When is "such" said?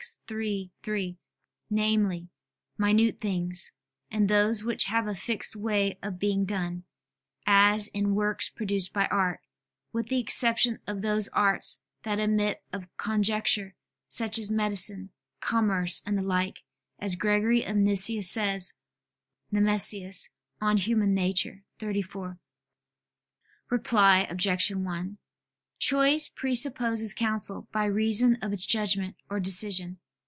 14.07-14.39